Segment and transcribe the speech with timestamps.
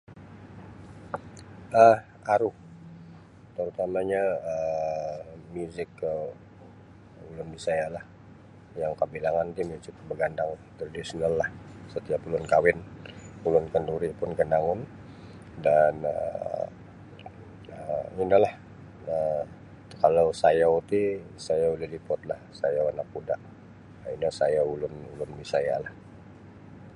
[1.81, 1.97] um
[2.35, 2.49] aru
[3.55, 6.35] patamanyo um muzik um
[7.29, 8.03] ulun bisayalah
[8.81, 11.49] yang kabilangan tu muzik bagandang muzik tradisionallah
[11.93, 12.77] setiap ulun kawin
[13.47, 14.79] ulun kenduri pun gunawon
[15.65, 16.69] dan um
[18.23, 18.53] ino lah
[19.13, 19.45] um
[20.01, 21.01] kalau sayau ti
[21.47, 23.35] sayau lagi kuatlah sayau anak muda
[24.15, 25.93] ino sayau ulun-ulun bisayalah